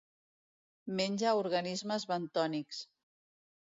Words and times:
Menja 1.01 1.35
organismes 1.43 2.11
bentònics. 2.15 2.85